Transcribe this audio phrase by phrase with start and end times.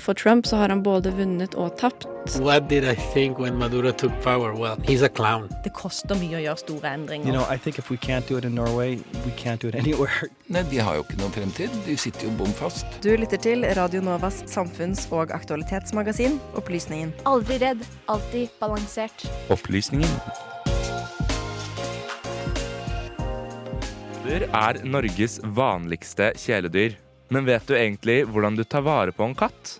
[0.00, 2.06] For Trump så har han både vunnet og tapt.
[2.40, 4.52] What did I think Maduro took power?
[4.54, 5.48] Well, he's a clown.
[5.64, 7.26] Det koster mye å gjøre store endringer.
[7.28, 9.74] You know, I think if we can't do it in Norway, we can't do it
[9.82, 10.30] anywhere.
[10.48, 11.74] Nei, de har jo ikke noen fremtid.
[11.86, 12.86] De sitter jo bom fast.
[13.04, 17.12] Du lytter til Radio Novas samfunns- og aktualitetsmagasin Opplysningen.
[17.28, 19.26] Aldri redd, alltid balansert.
[19.52, 20.08] Opplysningen.
[24.30, 26.94] Er Norges vanligste kjæledyr.
[27.30, 29.78] Men vet du egentlig hvordan du tar vare på en katt?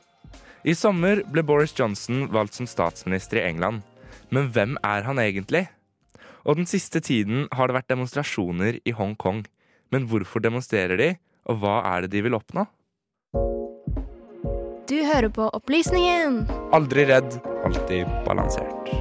[0.63, 3.83] I sommer ble Boris Johnson valgt som statsminister i England.
[4.31, 5.67] Men hvem er han egentlig?
[6.47, 9.43] Og den siste tiden har det vært demonstrasjoner i Hongkong.
[9.91, 11.09] Men hvorfor demonstrerer de,
[11.51, 12.69] og hva er det de vil oppnå?
[14.91, 16.45] Du hører på Opplysningen.
[16.75, 18.95] Aldri redd, alltid balansert.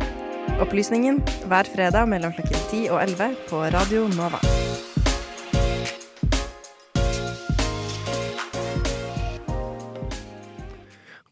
[0.59, 4.42] Opplysningen hver fredag mellom klokken 10 og 11 på Radio Nova.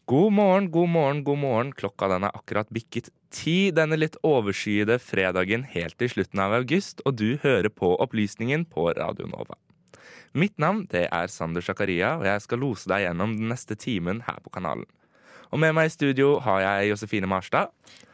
[0.08, 1.70] God morgen, god morgen, god morgen.
[1.76, 7.02] Klokka den er akkurat bikket ti denne litt overskyede fredagen helt til slutten av august,
[7.04, 9.58] og du hører på Opplysningen på Radio Nova.
[10.32, 14.22] Mitt navn det er Sander Zakaria, og jeg skal lose deg gjennom den neste timen
[14.24, 14.86] her på kanalen.
[15.52, 17.68] Og med meg i studio har jeg Josefine Marstad.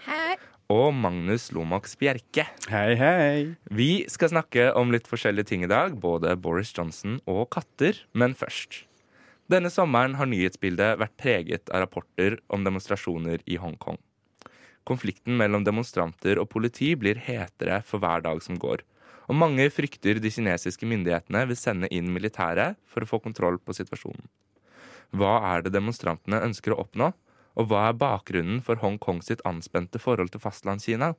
[0.08, 0.34] Hei.
[0.74, 2.48] Og Magnus Lomax Bjerke.
[2.72, 3.54] Hei, hei.
[3.70, 8.02] Vi skal snakke om litt forskjellige ting i dag, både Boris Johnson og katter.
[8.18, 8.82] Men først.
[9.50, 13.98] Denne sommeren har nyhetsbildet vært preget av rapporter om demonstrasjoner i Hongkong.
[14.88, 18.80] Konflikten mellom demonstranter og politi blir hetere for hver dag som går.
[19.28, 23.76] Og mange frykter de kinesiske myndighetene vil sende inn militæret for å få kontroll på
[23.76, 24.24] situasjonen.
[25.12, 27.12] Hva er det demonstrantene ønsker å oppnå?
[27.54, 31.12] Og hva er bakgrunnen for Hongkong sitt anspente forhold til Fastlandskina?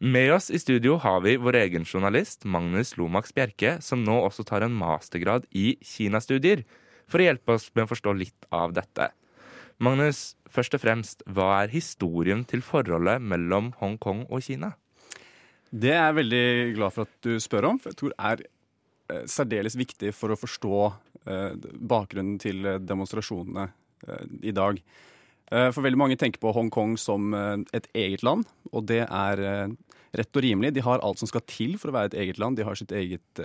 [0.00, 4.46] Med oss i studio har vi vår egen journalist Magnus Lomax Bjerke, som nå også
[4.48, 6.64] tar en mastergrad i kinastudier,
[7.10, 9.10] for å hjelpe oss med å forstå litt av dette.
[9.80, 14.74] Magnus, først og fremst, hva er historien til forholdet mellom Hongkong og Kina?
[15.70, 16.46] Det er jeg veldig
[16.76, 20.34] glad for at du spør om, for jeg tror det er eh, særdeles viktig for
[20.34, 20.80] å forstå
[21.30, 21.54] eh,
[21.94, 24.82] bakgrunnen til demonstrasjonene eh, i dag.
[25.50, 29.42] Eh, For veldig mange tenker på Hongkong som eh, et eget land, og det er
[29.42, 29.72] eh,
[30.18, 30.72] rett og rimelig.
[30.76, 32.58] De har alt som skal til for å være et eget land.
[32.58, 33.42] De har sitt eget,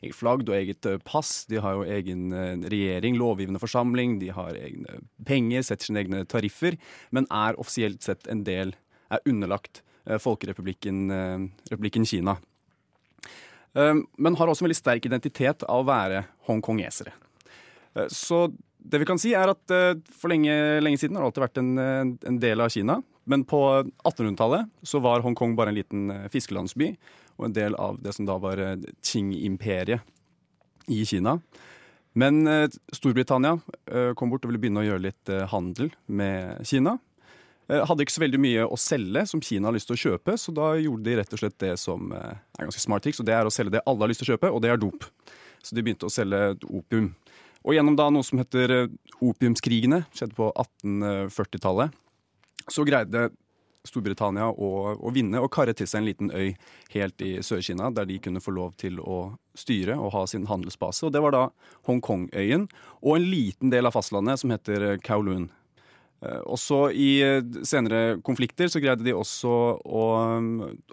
[0.00, 1.42] eget flagg og eget pass.
[1.48, 2.30] De har jo egen
[2.72, 4.14] regjering, lovgivende forsamling.
[4.22, 6.78] De har egne penger, setter sine egne tariffer,
[7.12, 8.72] men er offisielt sett en del,
[9.12, 9.82] er underlagt
[10.24, 11.04] Folkerepublikken
[11.68, 12.38] Republikken Kina.
[13.76, 17.12] Men har også en veldig sterk identitet av å være hongkongesere.
[18.08, 18.46] Så
[18.90, 20.54] det vi kan si er at eh, for lenge,
[20.84, 23.00] lenge siden har det alltid vært en, eh, en del av Kina.
[23.26, 23.60] Men på
[24.06, 26.92] 1800-tallet så var Hongkong bare en liten eh, fiskelandsby
[27.36, 28.62] og en del av det som da var
[29.04, 30.00] Qing-imperiet
[30.92, 31.36] i Kina.
[32.16, 32.46] Men
[32.96, 33.58] Storbritannia
[34.16, 36.94] kom bort og ville begynne å gjøre litt handel med Kina.
[37.68, 40.54] Hadde ikke så veldig mye å selge som Kina har lyst til å kjøpe, så
[40.56, 43.50] da gjorde de rett og slett det som er ganske smart triks, og det er
[43.50, 45.04] å selge det alle har lyst til å kjøpe, og det er dop.
[45.60, 47.10] Så de begynte å selge opium.
[47.66, 48.92] Og gjennom da noe som heter eh,
[49.26, 51.96] opiumskrigene, skjedde på 1840-tallet,
[52.70, 53.28] så greide
[53.86, 56.54] Storbritannia å, å vinne og karre til seg en liten øy
[56.94, 61.06] helt i Sør-Kina, der de kunne få lov til å styre og ha sin handelsbase.
[61.06, 61.44] Og det var da
[61.88, 62.66] Hongkong-øyen
[63.02, 65.48] og en liten del av fastlandet som heter Kowloon.
[66.24, 69.52] Eh, Også i eh, senere konflikter så greide de også
[69.84, 70.04] å,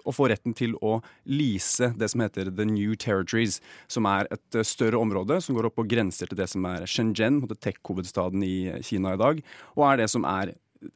[0.04, 4.58] å få retten til å lease det som heter The New Territories, som er et
[4.60, 8.56] eh, større område som går opp på grenser til det som er Shenzhen, tech-hovedstaden i
[8.84, 9.40] Kina i dag,
[9.78, 10.52] og er det som er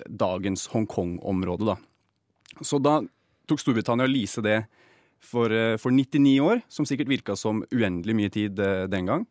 [0.08, 1.72] dagens Hongkong-område.
[1.72, 1.78] da.
[2.60, 3.00] Så da
[3.48, 4.60] tok Storbritannia å lease det
[5.20, 9.26] for, eh, for 99 år, som sikkert virka som uendelig mye tid eh, den gang.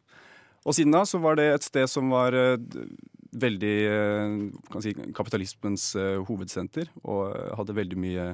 [0.66, 2.58] Og siden da så var det et sted som var eh,
[3.32, 4.36] veldig eh,
[4.84, 8.28] si, kapitalismens eh, hovedsenter, og eh, hadde veldig mye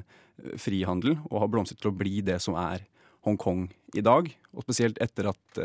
[0.60, 2.86] frihandel, og har blomstret til å bli det som er
[3.24, 4.28] Hongkong i dag.
[4.52, 5.60] Og spesielt etter at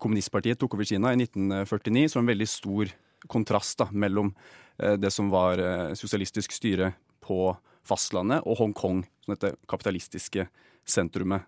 [0.00, 2.92] kommunistpartiet tok over Kina i 1949, så en veldig stor
[3.28, 4.30] kontrast da, mellom
[4.78, 5.60] det som var
[5.98, 7.50] sosialistisk styre på
[7.84, 10.46] fastlandet, og Hongkong, som dette kapitalistiske
[10.88, 11.44] sentrumet.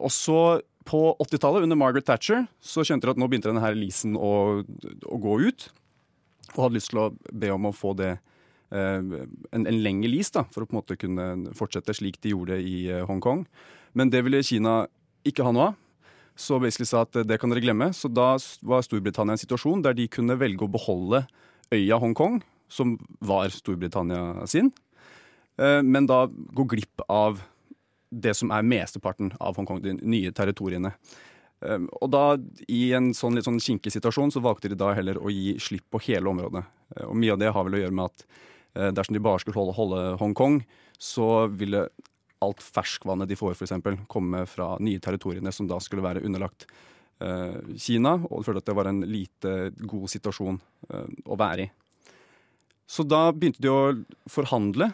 [0.00, 0.40] Og så
[0.86, 4.62] på 80-tallet, under Margaret Thatcher, så skjønte de at nå begynte denne her leasen å,
[4.62, 5.68] å gå ut.
[6.54, 10.32] Og hadde lyst til å be om å få det eh, en, en lengre lease,
[10.36, 13.44] da, for å på en måte kunne fortsette slik de gjorde i eh, Hongkong.
[13.98, 14.84] Men det ville Kina
[15.26, 15.82] ikke ha noe av.
[16.36, 17.90] Så basically sa at eh, det kan dere glemme.
[17.96, 18.34] Så da
[18.66, 21.24] var Storbritannia en situasjon der de kunne velge å beholde
[21.74, 22.40] øya Hongkong,
[22.70, 24.70] som var Storbritannia sin,
[25.56, 27.38] men da gå glipp av
[28.10, 30.92] det som er mesteparten av Hongkong, de nye territoriene.
[31.60, 32.24] Um, og da,
[32.68, 35.86] i en sånn litt sånn kinkig situasjon, så valgte de da heller å gi slipp
[35.90, 36.66] på hele området.
[36.96, 38.26] Eh, Og mye av det har vel å gjøre med at
[38.76, 40.60] eh, dersom de bare skulle holde, holde Hongkong,
[41.00, 41.86] så ville
[42.44, 43.72] alt ferskvannet de får, f.eks.,
[44.12, 46.66] komme fra nye territoriene som da skulle være underlagt
[47.24, 48.18] eh, Kina.
[48.28, 50.60] Og de følte at det var en lite god situasjon
[50.90, 51.70] eh, å være i.
[52.86, 53.96] Så da begynte de å
[54.30, 54.92] forhandle.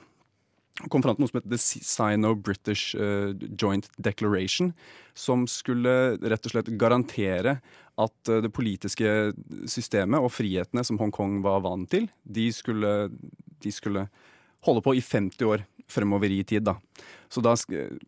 [0.91, 4.73] Kom fram til noe som heter The Sino-British uh, Joint Declaration,
[5.15, 7.59] som skulle rett og slett garantere
[8.01, 9.33] at uh, det politiske
[9.71, 13.11] systemet og frihetene som Hongkong var vant til, de skulle,
[13.63, 14.07] de skulle
[14.67, 16.65] holde på i 50 år fremover i tid.
[16.67, 16.77] Da.
[17.31, 17.55] Så da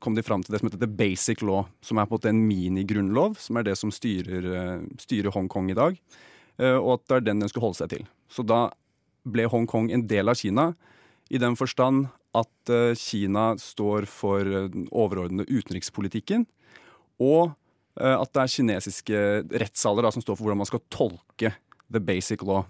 [0.02, 2.32] kom de fram til det som heter The Basic Law, som er på en måte
[2.32, 6.00] en minigrunnlov, som er det som styrer, uh, styrer Hongkong i dag,
[6.54, 8.02] og at det er den den skulle holde seg til.
[8.30, 8.68] Så da
[9.26, 10.68] ble Hongkong en del av Kina,
[11.26, 16.46] i den forstand at eh, Kina står for eh, den overordnede utenrikspolitikken,
[17.22, 17.54] og
[18.00, 19.24] eh, at det er kinesiske
[19.64, 21.54] rettssaler da, som står for hvordan man skal tolke
[21.90, 22.64] the basic law.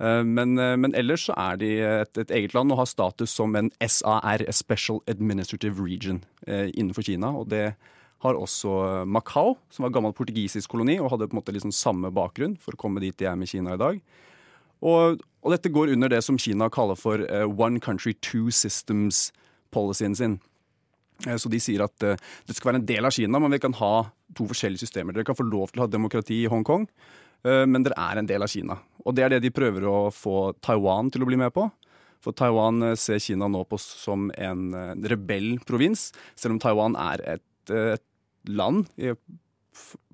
[0.00, 3.32] Eh, Men, eh, men ellers så er de et, et eget land og har status
[3.32, 7.32] som en SAR, a Special Administrative Region, eh, innenfor Kina.
[7.32, 7.74] Og det
[8.24, 12.08] har også Macau, som var gammel portugisisk koloni og hadde på en måte liksom samme
[12.12, 14.00] bakgrunn for å komme dit de er med Kina i dag.
[14.86, 20.16] Og, og dette går under det som Kina kaller for eh, one country, two systems-policyen
[20.18, 20.38] sin.
[21.26, 23.62] Eh, Så de sier at eh, det skal være en del av Kina, men vi
[23.62, 23.94] kan ha
[24.36, 25.16] to forskjellige systemer.
[25.16, 26.88] Dere kan få lov til å ha demokrati i Hongkong,
[27.46, 28.74] men dere er en del av Kina.
[29.06, 31.68] Og det er det de prøver å få Taiwan til å bli med på.
[32.24, 37.46] For Taiwan ser Kina nå på som en rebell rebellprovins, selv om Taiwan er et,
[37.70, 38.02] et
[38.50, 38.88] land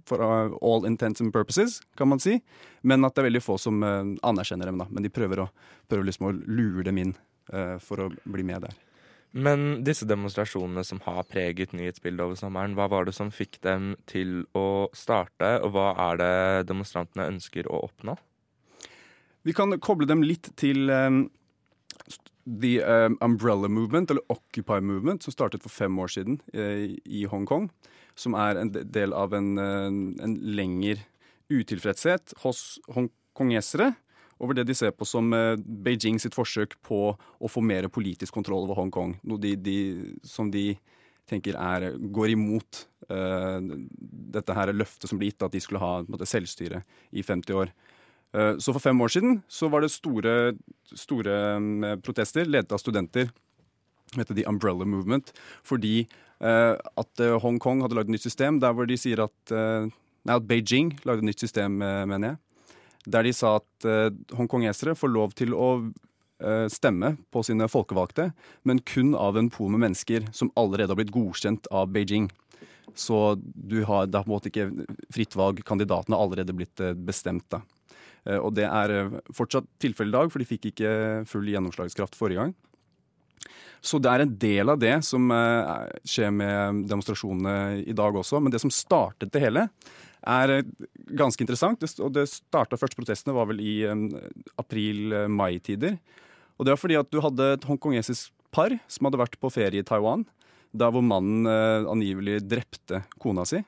[0.09, 2.41] for uh, all intents and purposes, kan man si.
[2.83, 4.81] Men at det er veldig få som eh, anerkjenner dem.
[4.83, 4.89] da.
[4.91, 5.51] Men de prøver, å,
[5.91, 7.13] prøver liksom å lure dem inn
[7.53, 8.75] eh, for å bli med der.
[9.33, 13.95] Men disse demonstrasjonene som har preget nyhetsbildet over sommeren, hva var det som fikk dem
[14.11, 16.35] til å starte, og hva er det
[16.69, 18.19] demonstrantene ønsker å oppnå?
[19.43, 21.25] Vi kan koble dem litt til um,
[22.47, 27.25] The um, Umbrella Movement, eller Occupy Movement, som startet for fem år siden eh, i
[27.31, 27.69] Hongkong.
[28.19, 29.91] Som er en del av en, eh,
[30.27, 31.05] en lengre
[31.53, 33.93] utilfredshet hos hongkongesere
[34.43, 38.35] over det de ser på som eh, Beijing sitt forsøk på å få mer politisk
[38.35, 39.17] kontroll over Hongkong.
[39.23, 39.79] Noe de, de,
[40.27, 40.73] som de
[41.31, 43.59] tenker er, går imot eh,
[44.35, 46.83] dette her løftet som ble gitt, at de skulle ha måte, selvstyre
[47.15, 47.73] i 50 år.
[48.35, 50.55] Eh, Så for fem år siden så var det store,
[50.95, 53.31] store mm, protester ledet av studenter
[54.17, 55.33] heter The Umbrella Movement,
[55.65, 56.07] fordi
[56.41, 59.91] eh, at eh, Hongkong hadde lagd et nytt system der hvor de sier at eh,
[60.23, 62.37] Nei, at Beijing lagde et nytt system, eh, mener jeg.
[63.11, 65.71] Der de sa at eh, hongkongesere får lov til å
[66.39, 68.29] eh, stemme på sine folkevalgte,
[68.63, 72.29] men kun av en pool med mennesker som allerede har blitt godkjent av Beijing.
[72.95, 74.69] Så du har, det er på en måte ikke
[75.11, 75.65] fritt valg.
[75.67, 77.49] Kandidatene har allerede blitt eh, bestemt.
[77.51, 77.65] da.
[78.29, 80.93] Eh, Og det er eh, fortsatt tilfellet i dag, for de fikk ikke
[81.29, 82.55] full gjennomslagskraft forrige gang.
[83.83, 85.73] Så det er en del av det som eh,
[86.07, 88.39] skjer med demonstrasjonene i dag også.
[88.41, 89.67] Men det som startet det hele,
[90.23, 90.61] er
[91.19, 91.83] ganske interessant.
[91.99, 93.81] Og det starta første protestene var vel i
[94.63, 95.97] april-mai-tider.
[96.55, 99.83] Og det var fordi at du hadde et hongkongesisk par som hadde vært på ferie
[99.83, 100.23] i Taiwan.
[100.71, 101.43] Der hvor mannen
[101.91, 103.65] angivelig drepte kona si.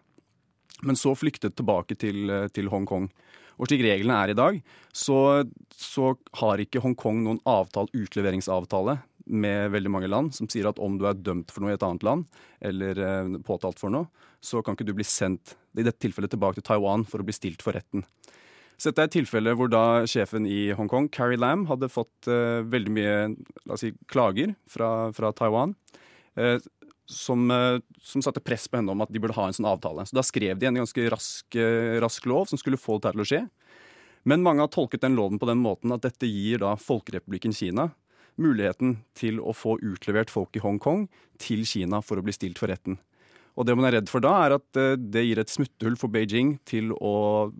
[0.86, 3.10] Men så flyktet tilbake til, til Hongkong.
[3.58, 4.60] Og slik reglene er i dag,
[4.94, 10.80] så, så har ikke Hongkong noen avtale, utleveringsavtale med veldig mange land som sier at
[10.82, 12.26] om du er dømt for noe i et annet land,
[12.64, 14.10] eller eh, påtalt for noe,
[14.44, 17.34] så kan ikke du bli sendt i dette tilfellet tilbake til Taiwan for å bli
[17.36, 18.04] stilt for retten.
[18.76, 22.60] Så dette er et tilfelle hvor da sjefen i Hongkong, Carrie Lam, hadde fått eh,
[22.66, 25.76] veldig mye si, klager fra, fra Taiwan.
[26.36, 26.58] eh,
[27.06, 30.06] som, eh, som satte press på henne om at de burde ha en sånn avtale.
[30.06, 33.20] Så Da skrev de en ganske rask, eh, rask lov som skulle få det til
[33.20, 33.50] å skje.
[34.24, 37.92] Men mange har tolket den loven på den måten at dette gir da Folkerepublikken Kina
[38.38, 41.08] muligheten til å få utlevert folk i Hongkong
[41.38, 42.98] til Kina for å bli stilt for retten.
[43.56, 46.08] Og det man er redd for da, er at eh, det gir et smutthull for
[46.08, 47.52] Beijing til å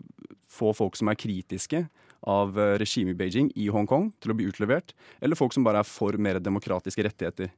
[0.49, 1.89] få folk som er kritiske
[2.27, 5.85] av regimet i Beijing i Hongkong, til å bli utlevert, eller folk som bare er
[5.85, 7.51] for mer demokratiske rettigheter.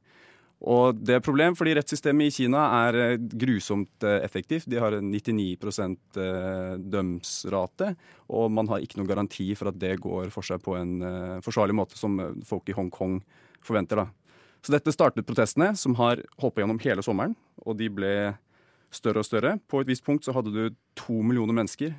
[0.65, 4.65] Og det er et problem, fordi rettssystemet i Kina er eh, grusomt eh, effektivt.
[4.65, 7.91] De har 99 eh, dømsrate,
[8.33, 10.95] og man har ikke noen garanti for at det går for seg på en
[11.45, 13.19] forsvarlig måte, som folk i Hongkong
[13.61, 14.01] forventer.
[14.01, 14.07] da.
[14.65, 18.15] Så dette startet protestene, som har holdt gjennom hele sommeren, og de ble
[18.89, 19.53] større og større.
[19.69, 21.93] På et visst punkt så hadde du to millioner mennesker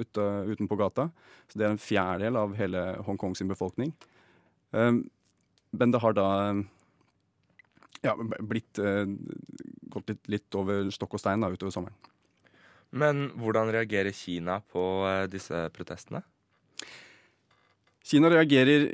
[0.00, 1.10] ute, utenpå gata.
[1.50, 3.92] Så det er en fjerdedel av hele Hongkong sin befolkning.
[4.72, 5.02] Um,
[5.76, 6.28] men det har da
[8.04, 9.04] ja, blitt eh,
[9.92, 11.96] gått litt, litt over stokk og stein da, utover sommeren.
[12.90, 16.22] Men hvordan reagerer Kina på eh, disse protestene?
[18.08, 18.88] Kina reagerer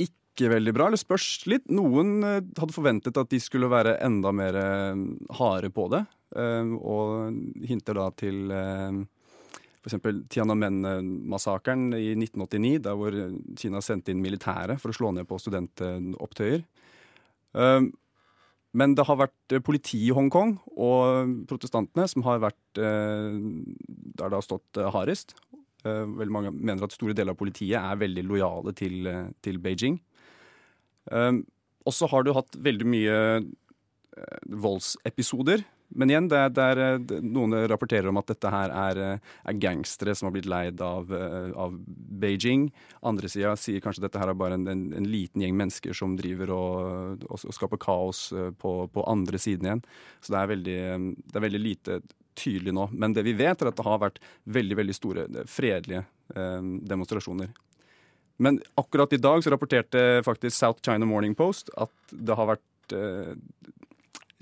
[0.00, 1.66] ikke veldig bra, eller spørs litt.
[1.72, 4.56] Noen eh, hadde forventet at de skulle være enda mer
[5.38, 6.04] harde på det,
[6.36, 9.02] eh, og hinter da til eh,
[9.86, 10.00] f.eks.
[10.32, 13.16] Tiananmen-massakren i 1989, der hvor
[13.60, 16.64] Kina sendte inn militæret for å slå ned på studentopptøyer.
[17.54, 17.92] Um,
[18.76, 23.38] Men det har vært politiet politi i Hongkong og protestantene som har vært eh,
[24.18, 25.32] der det har stått eh, hardest.
[25.86, 29.58] Eh, Veldig mange mener at store deler av politiet er veldig lojale til, eh, til
[29.64, 29.96] Beijing.
[31.08, 31.46] Um,
[31.86, 35.64] og så har du hatt veldig mye eh, voldsepisoder.
[35.88, 39.32] Men igjen, det er, det er, eh, noen rapporterer om at dette her er, eh,
[39.46, 42.68] er gangstere som har blitt leid av, eh, av Beijing.
[43.06, 46.18] Andre sida sier kanskje dette her er bare en, en, en liten gjeng mennesker som
[46.18, 48.28] driver og, og, og skaper kaos
[48.58, 49.84] på, på andre siden igjen.
[50.20, 50.80] Så det er, veldig,
[51.30, 52.00] det er veldig lite
[52.36, 52.88] tydelig nå.
[52.92, 56.04] Men det vi vet, er at det har vært veldig, veldig store fredelige
[56.36, 57.52] eh, demonstrasjoner.
[58.42, 62.96] Men akkurat i dag så rapporterte faktisk South China Morning Post at det har vært
[62.96, 63.32] eh,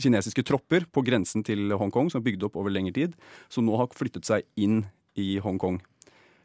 [0.00, 3.76] kinesiske tropper på grensen til Hongkong som er bygd opp over lengre tid, som nå
[3.78, 4.82] har flyttet seg inn
[5.20, 5.80] i Hongkong.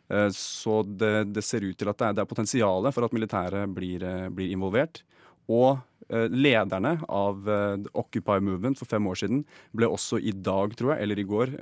[0.09, 3.69] Eh, Så det, det ser ut til at det er, det potensialet for at militæret
[3.73, 5.03] blir, eh, blir involvert.
[5.49, 5.79] Og
[6.09, 7.45] eh, lederne av
[7.93, 11.55] Occupy Movement for fem år siden ble også i dag, tror jeg, eller i går,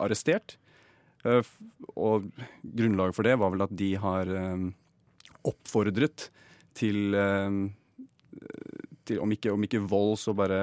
[0.00, 0.58] arrestert.
[1.96, 2.26] Og
[2.60, 4.28] grunnlaget for det var vel at de har
[5.48, 6.26] oppfordret
[6.76, 7.16] til,
[9.08, 10.60] til om, ikke, om ikke vold, så bare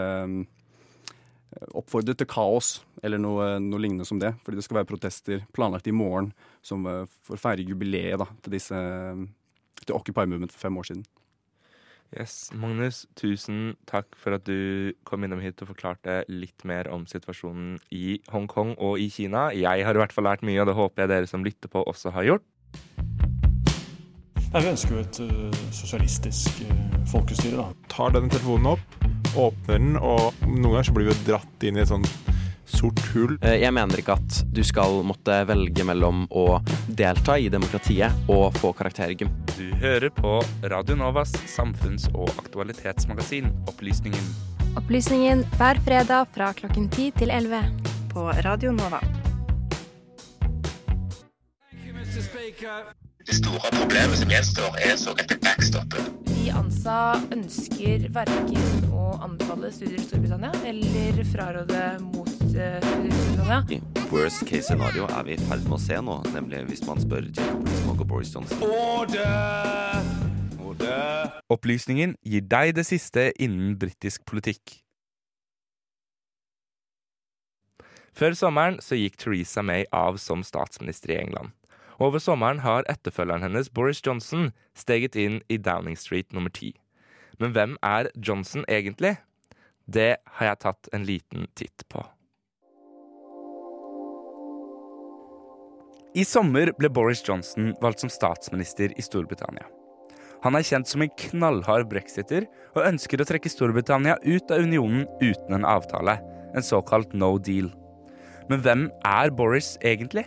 [1.75, 4.33] oppfordret til kaos, eller noe, noe lignende som det.
[4.45, 6.31] Fordi det skal være protester planlagt i morgen
[6.65, 8.83] som, eh, for å feire jubileet da, til, disse,
[9.83, 11.03] til Occupy Movement for fem år siden.
[12.11, 17.05] Yes, Magnus, tusen takk for at du kom innom hit og forklarte litt mer om
[17.07, 19.47] situasjonen i Hongkong og i Kina.
[19.55, 21.85] Jeg har i hvert fall lært mye, og det håper jeg dere som lytter på
[21.87, 22.47] også har gjort.
[24.51, 26.75] Nei, Vi ønsker jo et uh, sosialistisk uh,
[27.07, 27.55] folkestyre.
[27.63, 27.69] da.
[27.87, 28.97] tar denne telefonen opp,
[29.35, 32.05] åpner den, og noen ganger så blir vi jo dratt inn i et sånn
[32.71, 33.37] sort hull.
[33.41, 38.55] Eh, Jeg mener ikke at du skal måtte velge mellom å delta i demokratiet og
[38.59, 39.31] få karakter i gym.
[39.57, 44.23] Du hører på Radio Novas samfunns- og aktualitetsmagasin Opplysningen.
[44.79, 47.63] Opplysningen hver fredag fra klokken 10 til 11.
[48.11, 49.01] På Radio Nova.
[53.27, 56.30] Det store problemet som gjenstår, er såkalte backstopper.
[56.41, 63.81] De ANSA ønsker verken å anbefale studier i Storbritannia eller fraråde mot studier i Storbritannia.
[64.09, 67.29] Worst case scenario er vi i ferd med å se nå, nemlig hvis man spør
[67.29, 68.57] Jacob Rees-Mogg og Boris Johnson.
[71.53, 74.79] Opplysningen gir deg det siste innen britisk politikk.
[78.17, 81.53] Før sommeren så gikk Theresa May av som statsminister i England.
[82.01, 86.71] Over sommeren har etterfølgeren hennes Boris Johnson steget inn i Downing Street nummer ti.
[87.37, 89.19] Men hvem er Johnson egentlig?
[89.85, 92.01] Det har jeg tatt en liten titt på.
[96.17, 99.69] I sommer ble Boris Johnson valgt som statsminister i Storbritannia.
[100.41, 105.05] Han er kjent som en knallhard brexiter og ønsker å trekke Storbritannia ut av unionen
[105.21, 106.17] uten en avtale,
[106.57, 107.69] en såkalt no deal.
[108.49, 110.25] Men hvem er Boris egentlig?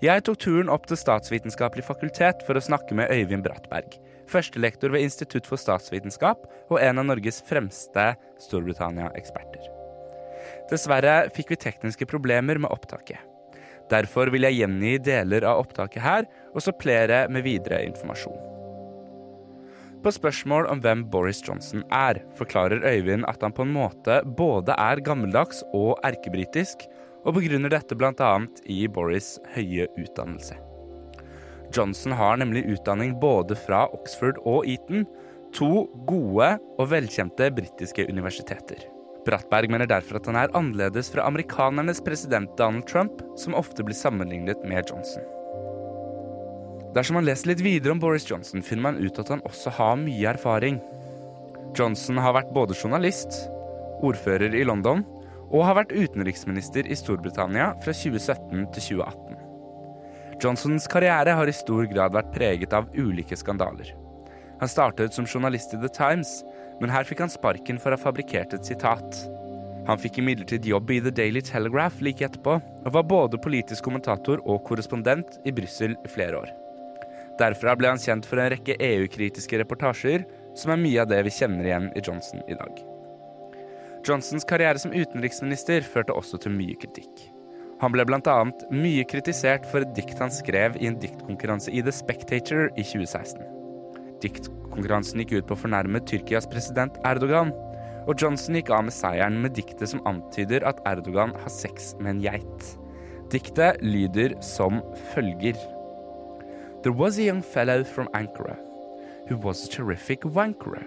[0.00, 3.98] Jeg tok turen opp til Statsvitenskapelig fakultet for å snakke med Øyvind Brattberg,
[4.32, 8.06] førstelektor ved Institutt for statsvitenskap og en av Norges fremste
[8.40, 9.66] Storbritannia-eksperter.
[10.70, 13.20] Dessverre fikk vi tekniske problemer med opptaket.
[13.92, 18.38] Derfor vil jeg gjengi deler av opptaket her, og supplere med videre informasjon.
[20.00, 24.72] På spørsmål om hvem Boris Johnson er, forklarer Øyvind at han på en måte både
[24.80, 26.86] er gammeldags og erkebritisk,
[27.24, 28.32] og begrunner dette bl.a.
[28.64, 30.56] i Boris' høye utdannelse.
[31.74, 35.04] Johnson har nemlig utdanning både fra Oxford og Eton,
[35.54, 38.86] to gode og velkjente britiske universiteter.
[39.26, 43.98] Brattberg mener derfor at han er annerledes fra amerikanernes president Donald Trump, som ofte blir
[43.98, 45.26] sammenlignet med Johnson.
[46.94, 50.00] Dersom man leser litt videre om Boris Johnson, finner man ut at han også har
[50.00, 50.80] mye erfaring.
[51.78, 53.44] Johnson har vært både journalist,
[54.02, 55.04] ordfører i London
[55.50, 59.40] og har vært utenriksminister i Storbritannia fra 2017 til 2018.
[60.40, 63.90] Johnsons karriere har i stor grad vært preget av ulike skandaler.
[64.60, 66.40] Han startet som journalist i The Times,
[66.80, 69.20] men her fikk han sparken for å ha fabrikkert et sitat.
[69.88, 74.42] Han fikk imidlertid jobb i The Daily Telegraph like etterpå, og var både politisk kommentator
[74.46, 76.52] og korrespondent i Brussel i flere år.
[77.40, 81.36] Derfra ble han kjent for en rekke EU-kritiske reportasjer, som er mye av det vi
[81.40, 82.89] kjenner igjen i Johnson i dag.
[84.06, 87.26] Johnsons karriere som utenriksminister førte også til mye kritikk.
[87.80, 88.36] Han ble bl.a.
[88.72, 93.40] mye kritisert for et dikt han skrev i en diktkonkurranse i The Spectator i 2016.
[94.20, 97.54] Diktkonkurransen gikk ut på å fornærme Tyrkias president Erdogan,
[98.08, 102.16] og Johnson gikk av med seieren med diktet som antyder at Erdogan har sex med
[102.16, 102.70] en geit.
[103.32, 104.80] Diktet lyder som
[105.14, 105.56] følger.
[106.82, 108.56] There was a young fellow from Ankara
[109.28, 110.84] who was a terrific wankerer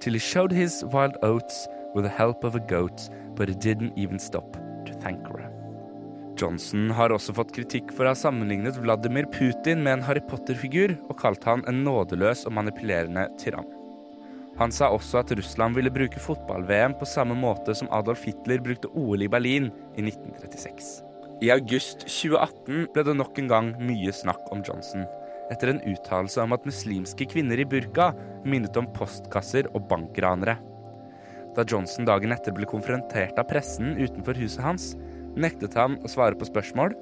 [0.00, 3.96] till he showed his wild oats with the help of a goat, but it didn't
[3.96, 5.48] even stop to thank her.
[6.38, 10.94] Johnson har også fått kritikk for å ha sammenlignet Vladimir Putin med en Harry Potter-figur
[11.08, 13.66] og kalt han en nådeløs og manipulerende tyrann.
[14.58, 18.90] Han sa også at Russland ville bruke fotball-VM på samme måte som Adolf Hitler brukte
[18.90, 20.88] OL i Berlin i 1936.
[21.46, 25.04] I august 2018 ble det nok en gang mye snakk om Johnson,
[25.52, 28.10] etter en uttalelse om at muslimske kvinner i burka
[28.42, 30.58] minnet om postkasser og bankranere.
[31.58, 34.92] Da Johnson dagen etter ble konfrontert av pressen utenfor huset hans,
[35.34, 36.92] nektet han å svare på spørsmål,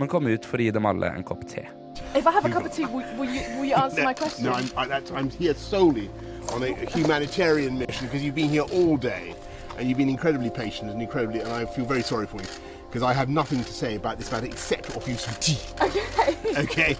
[0.00, 1.66] men kom ut for å gi dem alle en kopp te.
[2.14, 4.46] If I have a cup of tea, will, will, you, will you answer my question?
[4.46, 6.08] No, I'm, I, that's, I'm here solely
[6.54, 9.34] on a humanitarian mission because you've been here all day
[9.76, 12.48] and you've been incredibly patient and incredibly, and I feel very sorry for you
[12.88, 15.60] because I have nothing to say about this matter except offer you some tea.
[15.82, 16.36] Okay.
[16.56, 16.96] Okay,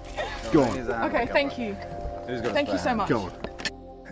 [0.53, 0.93] go on.
[1.09, 1.75] Okay, thank you.
[2.53, 3.09] Thank you so much.
[3.09, 3.46] Go on.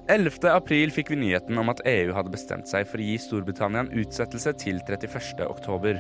[0.05, 0.51] 11.
[0.53, 4.03] april fikk vi nyheten om at EU hadde bestemt seg for å gi Storbritannia en
[4.03, 5.39] utsettelse til 31.
[5.49, 5.97] oktober.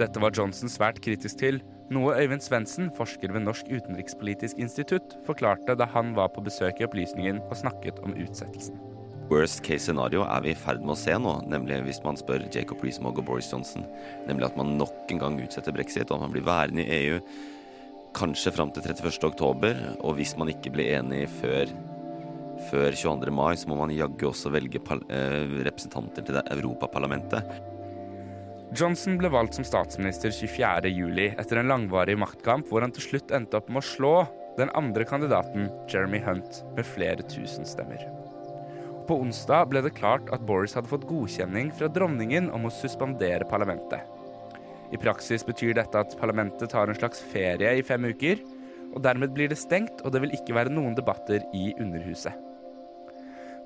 [0.00, 1.60] Dette var Johnson svært kritisk til,
[1.94, 6.88] noe Øyvind Svendsen, forsker ved Norsk utenrikspolitisk institutt, forklarte da han var på besøk i
[6.88, 8.82] Opplysningen og snakket om utsettelsen.
[9.30, 12.48] Worst case scenario er vi i ferd med å se nå, nemlig hvis man spør
[12.50, 13.86] Jacob Rees-Mogg og Boris Johnson.
[14.26, 17.22] Nemlig at man nok en gang utsetter brexit, og man blir værende i EU
[18.18, 19.22] kanskje fram til 31.
[19.30, 19.78] oktober.
[20.02, 21.70] Og hvis man ikke blir enig før,
[22.68, 23.32] før 22.
[23.34, 27.60] mai, så må man jaggu også velge eh, representanter til det Europaparlamentet.
[28.76, 30.92] Johnson ble valgt som statsminister 24.
[30.94, 34.14] juli etter en langvarig maktkamp hvor han til slutt endte opp med å slå
[34.60, 38.04] den andre kandidaten, Jeremy Hunt, med flere tusen stemmer.
[39.08, 43.48] På onsdag ble det klart at Boris hadde fått godkjenning fra dronningen om å suspendere
[43.50, 44.06] parlamentet.
[44.94, 48.38] I praksis betyr dette at parlamentet tar en slags ferie i fem uker,
[48.94, 52.49] og dermed blir det stengt, og det vil ikke være noen debatter i Underhuset.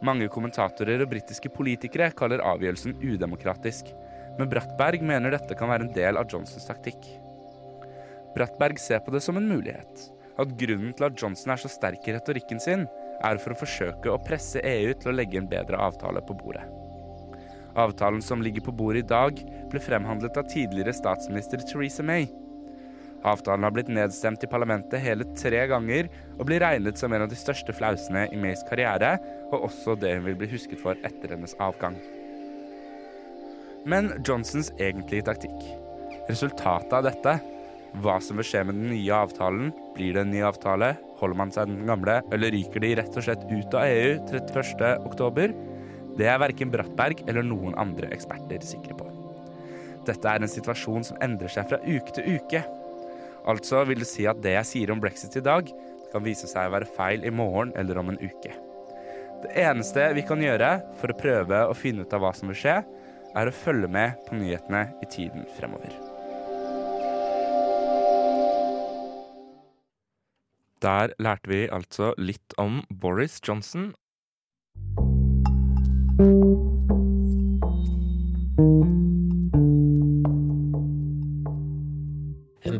[0.04, 3.88] Mange kommentatorer og britiske politikere kaller avgjørelsen udemokratisk,
[4.38, 7.06] men Brattberg mener dette kan være en del av Johnsons taktikk.
[8.34, 10.10] Brattberg ser på det som en mulighet.
[10.34, 12.88] At grunnen til at Johnson er så sterk i retorikken sin,
[13.24, 16.64] er for å forsøke å presse EU til å legge en bedre avtale på bordet.
[17.78, 19.38] Avtalen som ligger på bordet i dag,
[19.70, 22.28] ble fremhandlet av tidligere statsminister Theresa May.
[23.24, 27.30] Avtalen har blitt nedstemt i parlamentet hele tre ganger og blir regnet som en av
[27.30, 29.14] de største flausene i Mays karriere,
[29.48, 31.96] og også det hun vil bli husket for etter hennes avgang.
[33.88, 35.64] Men Johnsons egentlige taktikk.
[36.28, 37.34] Resultatet av dette,
[38.04, 41.52] hva som vil skje med den nye avtalen, blir det en ny avtale, holder man
[41.54, 44.86] seg den gamle, eller ryker de rett og slett ut av EU 31.
[45.08, 45.54] oktober?
[46.18, 49.08] Det er verken Brattberg eller noen andre eksperter sikre på.
[50.04, 52.60] Dette er en situasjon som endrer seg fra uke til uke.
[53.44, 55.68] Altså vil det si at det jeg sier om brexit i dag,
[56.12, 58.54] kan vise seg å være feil i morgen eller om en uke.
[59.44, 62.60] Det eneste vi kan gjøre for å prøve å finne ut av hva som vil
[62.62, 62.78] skje,
[63.34, 65.92] er å følge med på nyhetene i tiden fremover.
[70.84, 73.92] Der lærte vi altså litt om Boris Johnson.
[76.16, 76.73] And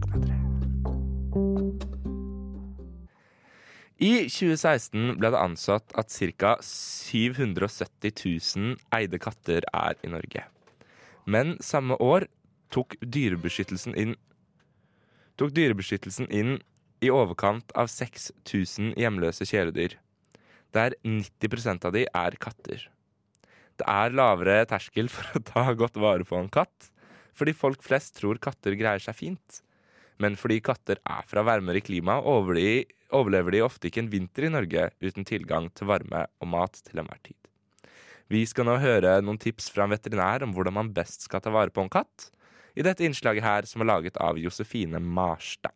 [0.00, 0.40] 99,3.
[4.00, 6.08] I 2016 ble det ansatt at
[6.40, 6.54] ca.
[6.64, 8.14] 770
[8.56, 10.46] 000 eide katter er i Norge.
[11.28, 12.24] Men samme år
[12.72, 14.16] tok Dyrebeskyttelsen inn
[15.36, 16.58] tok Dyrebeskyttelsen inn
[17.04, 19.98] i overkant av 6000 hjemløse kjæledyr.
[20.72, 22.88] Der 90% av de er katter.
[23.80, 26.90] Det er lavere terskel for å ta godt vare på en katt,
[27.36, 29.60] fordi folk flest tror katter greier seg fint.
[30.20, 34.90] Men fordi katter er fra varmere klima, overlever de ofte ikke en vinter i Norge
[35.00, 37.38] uten tilgang til varme og mat til enhver tid.
[38.30, 41.50] Vi skal nå høre noen tips fra en veterinær om hvordan man best skal ta
[41.50, 42.30] vare på en katt.
[42.76, 45.74] i dette innslaget her som er laget av Josefine Marstad.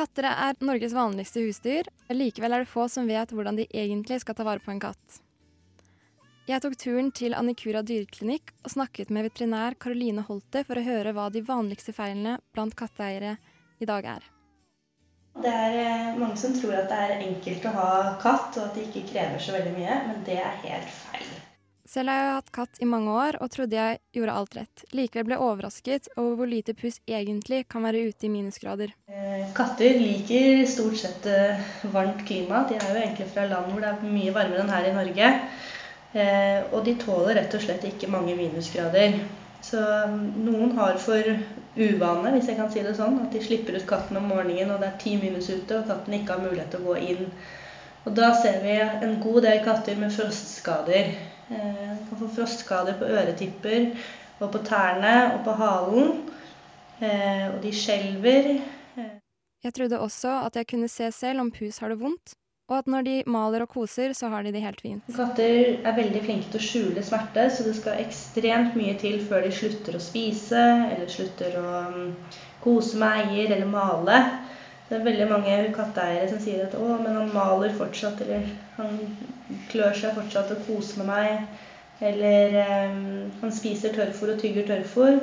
[0.00, 1.88] Katter er Norges vanligste husdyr.
[2.08, 5.18] Likevel er det få som vet hvordan de egentlig skal ta vare på en katt.
[6.48, 11.12] Jeg tok turen til Annikura dyreklinikk og snakket med veterinær Caroline Holte for å høre
[11.12, 13.34] hva de vanligste feilene blant katteeiere
[13.76, 14.24] i dag er.
[15.36, 17.92] Det er eh, mange som tror at det er enkelt å ha
[18.24, 21.28] katt, og at det ikke krever så veldig mye, men det er helt feil.
[21.90, 24.82] Selv har jeg hatt katt i mange år og trodde jeg gjorde alt rett.
[24.94, 28.92] Likevel ble jeg overrasket over hvor lite puss egentlig kan være ute i minusgrader.
[29.10, 32.62] Eh, Katter liker stort sett eh, varmt klima.
[32.68, 35.30] De er jo egentlig fra land hvor det er mye varmere enn her i Norge.
[36.14, 39.18] Eh, Og de tåler rett og slett ikke mange minusgrader.
[39.66, 41.26] Så mm, noen har for
[41.74, 44.78] uvane, hvis jeg kan si det sånn, at de slipper ut katten om morgenen og
[44.78, 47.26] det er ti minus ute, og katten ikke har mulighet til å gå inn.
[48.06, 51.12] Og da ser vi en god del katter med frostskader.
[51.50, 53.90] Eh, De kan få frostskader på øretipper
[54.40, 56.12] og på tærne og på halen.
[57.00, 58.60] Eh, Og de skjelver.
[59.64, 62.32] Jeg trodde også at jeg kunne se selv om pus har det vondt,
[62.70, 65.02] og at når de maler og koser, så har de det helt fint.
[65.12, 69.42] Katter er veldig flinke til å skjule smerte, så det skal ekstremt mye til før
[69.44, 70.62] de slutter å spise,
[70.94, 72.14] eller slutter å mm,
[72.64, 74.20] kose med eier eller male.
[74.90, 78.96] Det er veldig mange katteeiere som sier at 'å, men han maler fortsatt', eller 'han
[79.70, 81.44] klør seg fortsatt og koser med meg',
[82.08, 82.96] eller eh,
[83.40, 85.20] 'han spiser tørrfôr og tygger tørrfôr'.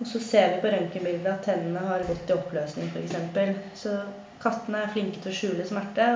[0.00, 3.80] Og så ser vi på røntgenbildet at tennene har gått i oppløsning, f.eks.
[3.80, 3.94] Så
[4.42, 6.08] kattene er flinke til å skjule smerte.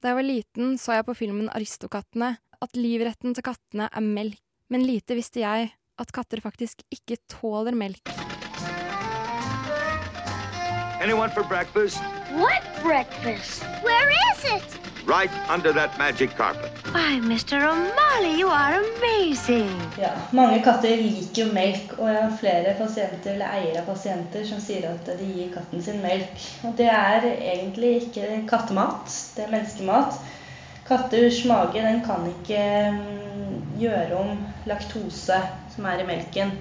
[0.00, 4.40] Da jeg var liten, så jeg på filmen Aristokattene at livretten til kattene er melk.
[4.72, 8.33] Men lite visste jeg at katter faktisk ikke tåler melk.
[11.04, 11.98] Anyone for breakfast?
[12.32, 13.62] What breakfast?
[13.82, 14.78] Where is it?
[15.04, 16.72] Right under that magic carpet.
[16.94, 17.60] Why, Mr.
[17.60, 19.68] O'Malley, you are amazing.
[20.00, 24.46] Ja, mange katter liker jo melk, og jeg har flere pasienter eller eiere av pasienter
[24.48, 26.46] som sier at de gir katten sin melk.
[26.64, 30.16] Og det er egentlig ikke kattemat, det er menneskemat.
[30.88, 32.64] Katters mage den kan ikke
[32.96, 34.40] mm, gjøre om
[34.72, 35.42] laktose
[35.76, 36.56] som er i melken.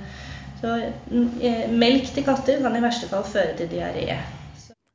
[0.64, 4.16] Så mm, eh, melk til katter kan i verste fall føre til diaré.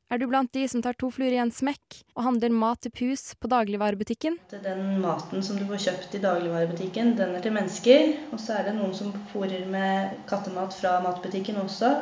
[0.09, 2.93] Er du blant de som tar to fluer i en smekk og handler mat til
[2.97, 4.39] pus på dagligvarebutikken?
[4.65, 8.15] Den maten som du får kjøpt i dagligvarebutikken, den er til mennesker.
[8.33, 11.93] Og så er det noen som fôrer med kattemat fra matbutikken også.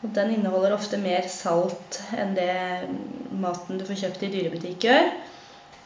[0.00, 2.56] Og den inneholder ofte mer salt enn det
[3.36, 5.12] maten du får kjøpt i dyrebutikk gjør.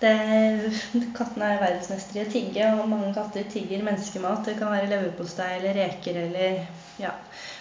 [0.00, 4.46] Kattene er verdensmestere i å tigge, og mange katter tigger menneskemat.
[4.46, 6.62] Det kan være leverpostei eller reker eller
[7.02, 7.10] ja.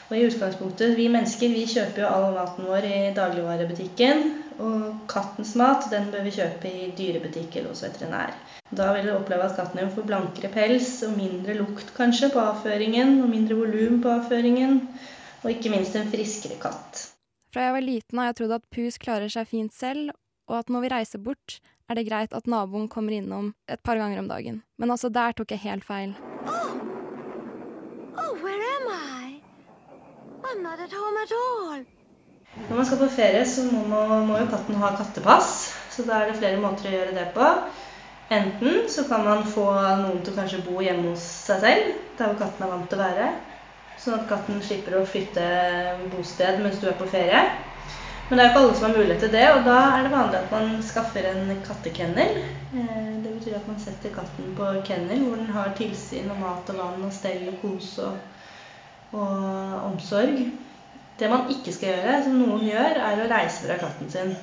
[0.09, 4.23] Og i utgangspunktet, vi mennesker vi kjøper jo all maten vår i dagligvarebutikken.
[4.59, 8.33] Og kattens mat den bør vi kjøpe i dyrebutikk eller hos veterinær.
[8.73, 12.41] Da vil du oppleve at katten din får blankere pels og mindre lukt kanskje på
[12.41, 13.19] avføringen.
[13.21, 14.81] Og mindre volum på avføringen.
[15.43, 17.05] Og ikke minst en friskere katt.
[17.53, 20.11] Fra jeg var liten har jeg trodd at pus klarer seg fint selv,
[20.49, 23.97] og at når vi reiser bort, er det greit at naboen kommer innom et par
[23.97, 24.61] ganger om dagen.
[24.77, 26.13] Men altså, der tok jeg helt feil.
[26.45, 29.41] Oh, where am I?
[30.63, 31.83] Not at home at all.
[32.69, 35.51] Når man skal på ferie, så må, man, må jo katten ha kattepass.
[35.93, 37.45] Så da er det flere måter å gjøre det på.
[38.33, 39.65] Enten så kan man få
[40.03, 42.99] noen til å kanskje bo hjemme hos seg selv, der hvor katten er vant til
[42.99, 43.29] å være.
[43.99, 45.45] Sånn at katten slipper å flytte
[46.13, 47.41] bosted mens du er på ferie.
[48.29, 50.11] Men det er jo ikke alle som har mulighet til det, og da er det
[50.13, 52.35] vanlig at man skaffer en kattekennel.
[52.77, 56.69] Eh, Det betyr at man setter katten på kennel, hvor den har tilsyn og mat
[56.69, 58.19] og vann og stell og kos og,
[59.11, 60.41] og omsorg.
[61.19, 64.35] Det man ikke skal gjøre, som noen gjør, er å reise fra katten sin.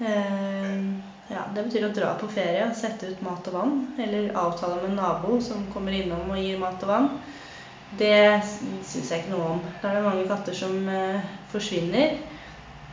[0.00, 4.32] Eh, Ja, det betyr å dra på ferie og sette ut mat og vann, eller
[4.34, 7.06] avtale med en nabo som kommer innom og gir mat og vann.
[8.00, 9.60] Det syns jeg ikke noe om.
[9.78, 12.16] Da er det mange katter som eh, forsvinner.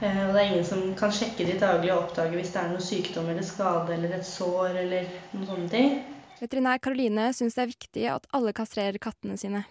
[0.01, 2.69] Eh, og det er ingen som kan sjekke de daglig og oppdage hvis det er
[2.75, 5.97] noe sykdom eller skade eller et sår eller noen sånne ting.
[6.37, 9.65] Veterinær Karoline syns det er viktig at alle kastrerer kattene sine.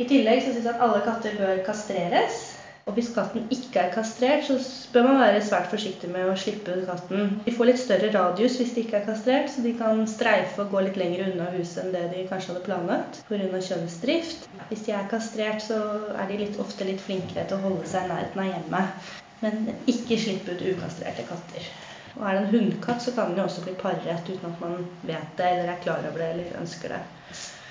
[0.00, 2.40] I tillegg så syns jeg at alle katter bør kastreres.
[2.88, 4.56] Og hvis katten ikke er kastrert, så
[4.92, 7.34] bør man være svært forsiktig med å slippe ut katten.
[7.44, 10.72] De får litt større radius hvis de ikke er kastrert, så de kan streife og
[10.72, 13.60] gå litt lenger unna huset enn det de kanskje hadde planlagt pga.
[13.68, 14.48] kjønnsdrift.
[14.72, 15.78] Hvis de er kastrert, så
[16.16, 19.14] er de litt, ofte litt flinkere til å holde seg i nærheten av hjemmet.
[19.44, 21.70] Men ikke slipp ut ukastrerte katter.
[22.18, 24.84] Og er det en hunnkatt, så kan den jo også bli parret uten at man
[25.06, 27.02] vet det, eller er klar over det, eller ønsker det.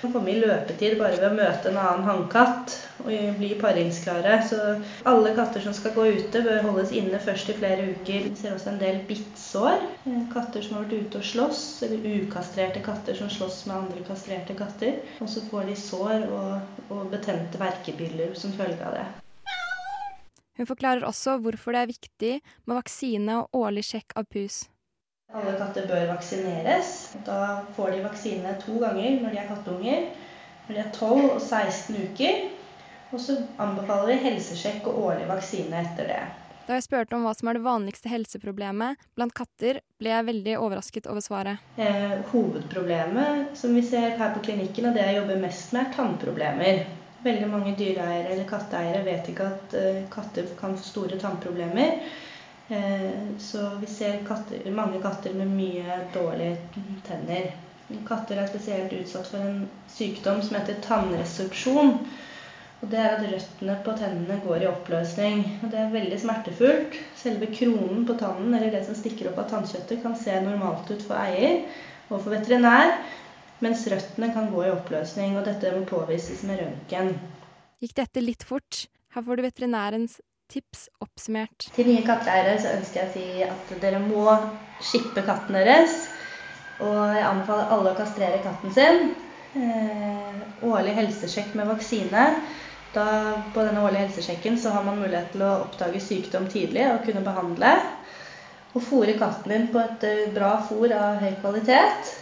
[0.02, 2.72] Man kan komme i løpetid bare ved å møte en annen hannkatt
[3.02, 4.38] og bli paringsklare.
[4.48, 4.60] Så
[5.10, 8.30] alle katter som skal gå ute, bør holdes inne først i flere uker.
[8.30, 9.84] Vi ser også en del bittsår.
[10.08, 14.08] Eh, Katter som har vært ute og slåss, eller ukastrerte katter som slåss med andre
[14.08, 15.02] kastrerte katter.
[15.20, 19.10] Og så får de sår og, og betente verkebiller som følge av det.
[20.60, 22.30] Hun forklarer også hvorfor det er viktig
[22.68, 24.66] med vaksine og årlig sjekk av pus.
[25.32, 26.90] Alle katter bør vaksineres.
[27.24, 30.04] Da får de vaksine to ganger når de er kattunger.
[30.66, 32.44] Når de er 12 og 16 uker.
[33.08, 36.20] Og så anbefaler vi helsesjekk og årlig vaksine etter det.
[36.68, 40.60] Da jeg spurte om hva som er det vanligste helseproblemet blant katter, ble jeg veldig
[40.60, 41.64] overrasket over svaret.
[41.80, 45.96] Eh, hovedproblemet som vi ser her på klinikken, og det jeg jobber mest med, er
[45.96, 46.84] tannproblemer.
[47.24, 51.98] Veldig mange dyreeiere eller katteeiere vet ikke at uh, katter kan få store tannproblemer.
[52.70, 56.56] Uh, så vi ser katter, mange katter med mye dårlige
[57.06, 57.50] tenner.
[58.08, 61.96] Katter er spesielt utsatt for en sykdom som heter tannresorpsjon.
[62.80, 65.42] Og det er at røttene på tennene går i oppløsning.
[65.60, 66.96] Og det er veldig smertefullt.
[67.18, 71.04] Selve kronen på tannen, eller det som stikker opp av tannkjøttet, kan se normalt ut
[71.04, 71.66] for eier
[72.10, 72.94] og for veterinær
[73.64, 77.14] mens røttene kan gå i oppløsning, og dette må påvises med røntgen.
[77.80, 78.86] Gikk dette litt fort?
[79.14, 80.18] Her får du veterinærens
[80.50, 81.68] tips oppsummert.
[81.74, 84.26] Til nye katteeiere så ønsker jeg å si at dere må
[84.82, 86.06] skippe katten deres.
[86.80, 89.12] Og jeg anbefaler alle å kastrere katten sin.
[89.50, 92.26] Eh, årlig helsesjekk med vaksine.
[92.94, 93.06] Da,
[93.54, 97.22] på denne årlige helsesjekken så har man mulighet til å oppdage sykdom tidlig og kunne
[97.26, 97.74] behandle.
[98.74, 102.16] Og fôre katten din på et eh, bra fôr av høy kvalitet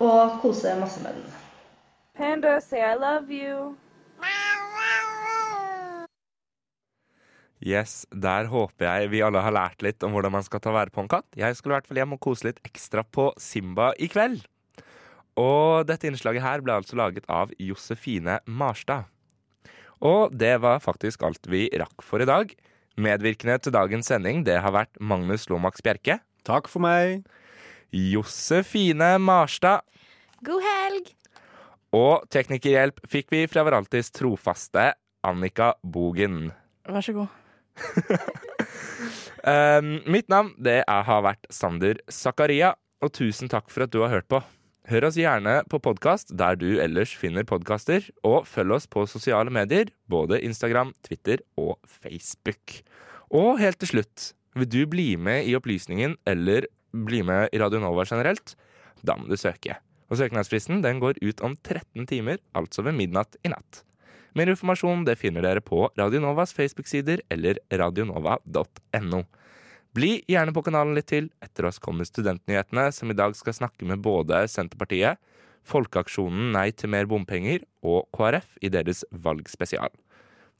[0.00, 1.34] og kose masse med den.
[2.16, 3.76] Panda, say I love you.
[7.66, 10.92] Yes, Der håper jeg vi alle har lært litt om hvordan man skal ta vare
[10.92, 11.26] på en katt.
[11.36, 14.44] Jeg skulle i hvert fall hjem og kose litt ekstra på Simba i kveld.
[15.40, 19.08] Og dette innslaget her ble altså laget av Josefine Marstad.
[20.04, 22.52] Og det var faktisk alt vi rakk for i dag.
[22.96, 26.20] Medvirkende til dagens sending det har vært Magnus Lomax Bjerke.
[26.48, 27.24] Takk for meg.
[27.96, 29.84] Josefine Marstad.
[30.44, 31.12] God helg!
[31.96, 34.90] Og teknikerhjelp fikk vi fra Veraltis trofaste
[35.26, 36.50] Annika Bogen.
[36.86, 37.32] Vær så god.
[39.46, 44.02] Um, mitt navn det er, har vært Sander Zakaria, og tusen takk for at du
[44.04, 44.42] har hørt på.
[44.86, 49.50] Hør oss gjerne på podkast der du ellers finner podkaster, og følg oss på sosiale
[49.50, 52.80] medier, både Instagram, Twitter og Facebook.
[53.34, 57.80] Og helt til slutt, vil du bli med i Opplysningen eller bli med i Radio
[57.82, 58.54] Nova generelt?
[59.02, 59.78] Da må du søke.
[60.10, 63.82] Og Søknadsfristen den går ut om 13 timer, altså ved midnatt i natt.
[64.36, 69.22] Mer informasjon det finner dere på Radionovas Facebook-sider eller radionova.no.
[69.96, 71.30] Bli gjerne på kanalen litt til.
[71.40, 75.16] Etter oss kommer Studentnyhetene, som i dag skal snakke med både Senterpartiet,
[75.66, 79.90] Folkeaksjonen Nei til mer bompenger og KrF i deres valgspesial.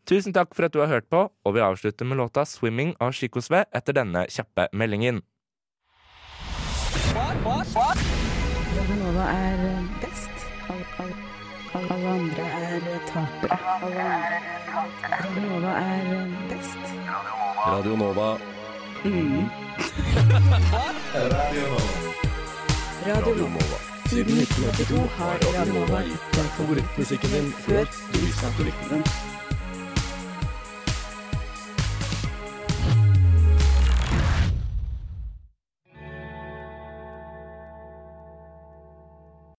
[0.07, 3.13] Tusen takk for at du har hørt på, og vi avslutter med låta 'Swimming' av
[3.13, 5.23] Chico Sve etter denne kjappe meldingen.
[8.77, 10.31] Radionova er best.
[11.75, 12.81] Alle andre er
[13.11, 13.59] tapere.
[15.23, 16.83] Radionova er best.
[17.67, 18.39] Radio Nova.
[19.05, 19.45] Mm.
[23.07, 23.79] Radio Nova.
[24.07, 29.36] Siden 1982 har Radionova gitt deg favorittmusikken din før du visste at du likte den.